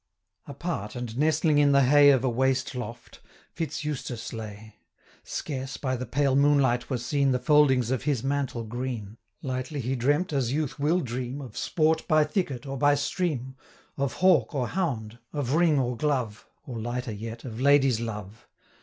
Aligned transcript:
Apart, 0.47 0.95
and 0.95 1.15
nestling 1.15 1.59
in 1.59 1.73
the 1.73 1.83
hay 1.83 2.09
Of 2.09 2.23
a 2.23 2.27
waste 2.29 2.73
loft, 2.73 3.21
Fitz 3.53 3.85
Eustace 3.85 4.33
lay; 4.33 4.77
Scarce, 5.23 5.77
by 5.77 5.95
the 5.95 6.07
pale 6.07 6.35
moonlight, 6.35 6.89
were 6.89 6.97
seen 6.97 7.31
525 7.31 7.31
The 7.33 7.45
foldings 7.85 7.91
of 7.91 8.03
his 8.05 8.23
mantle 8.23 8.63
green: 8.63 9.17
Lightly 9.43 9.79
he 9.79 9.95
dreamt, 9.95 10.33
as 10.33 10.51
youth 10.53 10.79
will 10.79 11.01
dream, 11.01 11.39
Of 11.39 11.55
sport 11.55 12.07
by 12.07 12.23
thicket, 12.23 12.65
or 12.65 12.79
by 12.79 12.95
stream, 12.95 13.55
Of 13.95 14.13
hawk 14.13 14.55
or 14.55 14.69
hound, 14.69 15.19
of 15.33 15.53
ring 15.53 15.77
or 15.77 15.95
glove, 15.95 16.47
Or, 16.65 16.79
lighter 16.79 17.13
yet, 17.13 17.45
of 17.45 17.61
lady's 17.61 17.99
love. 17.99 18.47